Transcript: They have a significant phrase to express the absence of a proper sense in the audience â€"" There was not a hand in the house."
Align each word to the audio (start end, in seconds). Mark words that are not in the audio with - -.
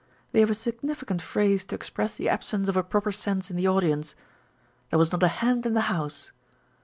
They 0.31 0.39
have 0.39 0.49
a 0.49 0.55
significant 0.55 1.21
phrase 1.21 1.63
to 1.65 1.75
express 1.75 2.15
the 2.15 2.27
absence 2.27 2.67
of 2.67 2.75
a 2.75 2.81
proper 2.81 3.11
sense 3.11 3.51
in 3.51 3.55
the 3.55 3.67
audience 3.67 4.13
â€"" 4.13 4.15
There 4.89 4.97
was 4.97 5.11
not 5.11 5.21
a 5.21 5.27
hand 5.27 5.63
in 5.67 5.75
the 5.75 5.81
house." 5.93 6.31